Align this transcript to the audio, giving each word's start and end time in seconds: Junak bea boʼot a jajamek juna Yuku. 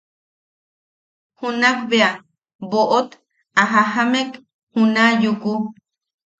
Junak 1.37 1.77
bea 1.89 2.09
boʼot 2.69 3.09
a 3.61 3.63
jajamek 3.71 4.31
juna 4.73 5.03
Yuku. 5.23 5.51